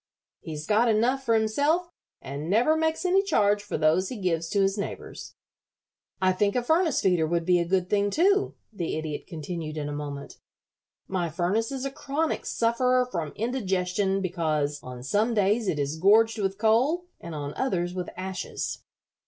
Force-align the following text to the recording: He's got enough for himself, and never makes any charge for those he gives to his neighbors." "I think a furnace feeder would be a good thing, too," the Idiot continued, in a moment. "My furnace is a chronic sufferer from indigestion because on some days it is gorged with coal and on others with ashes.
He's 0.39 0.65
got 0.65 0.87
enough 0.87 1.23
for 1.23 1.35
himself, 1.35 1.91
and 2.23 2.49
never 2.49 2.75
makes 2.75 3.05
any 3.05 3.21
charge 3.21 3.61
for 3.61 3.77
those 3.77 4.09
he 4.09 4.17
gives 4.17 4.49
to 4.49 4.59
his 4.61 4.75
neighbors." 4.75 5.35
"I 6.19 6.31
think 6.31 6.55
a 6.55 6.63
furnace 6.63 7.01
feeder 7.01 7.27
would 7.27 7.45
be 7.45 7.59
a 7.59 7.67
good 7.67 7.87
thing, 7.87 8.09
too," 8.09 8.55
the 8.73 8.95
Idiot 8.97 9.27
continued, 9.27 9.77
in 9.77 9.87
a 9.87 9.91
moment. 9.93 10.39
"My 11.07 11.29
furnace 11.29 11.71
is 11.71 11.85
a 11.85 11.91
chronic 11.91 12.47
sufferer 12.47 13.05
from 13.11 13.33
indigestion 13.35 14.21
because 14.21 14.81
on 14.81 15.03
some 15.03 15.35
days 15.35 15.67
it 15.67 15.77
is 15.77 15.99
gorged 15.99 16.39
with 16.39 16.57
coal 16.57 17.05
and 17.19 17.35
on 17.35 17.53
others 17.53 17.93
with 17.93 18.09
ashes. 18.17 18.79